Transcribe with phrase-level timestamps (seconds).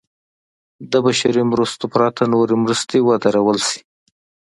[0.91, 3.79] د بشري مرستو پرته نورې مرستې ودرول شي.